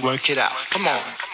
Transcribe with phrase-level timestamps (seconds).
[0.00, 0.52] to work it out.
[0.70, 1.25] Come on.